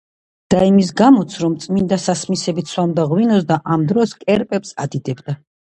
და 0.53 0.61
იმის 0.69 0.87
გამოც, 1.01 1.35
რომ 1.43 1.57
წმინდა 1.65 1.99
სასმისებით 2.07 2.73
სვამდა 2.73 3.07
ღვინოს 3.13 3.47
და 3.53 3.61
ამ 3.77 3.87
დროს 3.95 4.19
კერპებს 4.27 4.77
ადიდებდა. 4.89 5.41